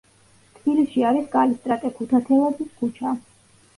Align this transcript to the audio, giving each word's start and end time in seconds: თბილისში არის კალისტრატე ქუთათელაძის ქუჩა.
თბილისში 0.53 1.03
არის 1.09 1.29
კალისტრატე 1.35 1.93
ქუთათელაძის 1.99 2.73
ქუჩა. 2.81 3.17